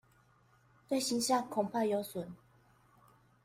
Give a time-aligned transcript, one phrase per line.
[0.87, 2.29] 對形象恐怕有損